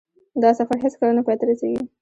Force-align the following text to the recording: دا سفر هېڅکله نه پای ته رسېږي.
دا 0.41 0.49
سفر 0.59 0.77
هېڅکله 0.85 1.11
نه 1.17 1.21
پای 1.25 1.35
ته 1.39 1.45
رسېږي. 1.49 1.81